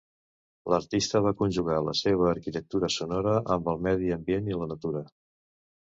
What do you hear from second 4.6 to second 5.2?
la natura.